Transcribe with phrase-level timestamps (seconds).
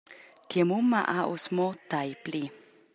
[0.49, 2.43] Tia mumma ha ussa mo tei pli.